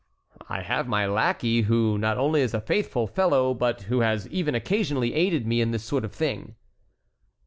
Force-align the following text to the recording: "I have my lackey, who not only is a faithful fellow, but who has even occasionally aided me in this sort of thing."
"I 0.49 0.63
have 0.63 0.87
my 0.87 1.05
lackey, 1.05 1.61
who 1.61 1.95
not 1.99 2.17
only 2.17 2.41
is 2.41 2.55
a 2.55 2.59
faithful 2.59 3.05
fellow, 3.05 3.53
but 3.53 3.83
who 3.83 3.99
has 3.99 4.27
even 4.29 4.55
occasionally 4.55 5.13
aided 5.13 5.45
me 5.45 5.61
in 5.61 5.69
this 5.69 5.83
sort 5.83 6.03
of 6.03 6.11
thing." 6.11 6.55